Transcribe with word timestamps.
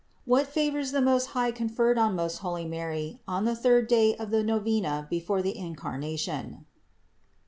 WHAT 0.25 0.47
FAVORS 0.47 0.91
THE 0.93 0.99
MOST 1.01 1.27
HIGH 1.27 1.51
CONFERRED 1.51 1.99
ON 1.99 2.15
MOST 2.15 2.39
HOIvY 2.39 2.65
MARY 2.67 3.19
ON 3.27 3.45
THE 3.45 3.55
THIRD 3.55 3.87
DAY 3.87 4.15
OF 4.15 4.31
THE 4.31 4.41
NOVENA 4.41 5.05
BEFORE 5.11 5.43
THE 5.43 5.51
INCARNATION. 5.55 6.65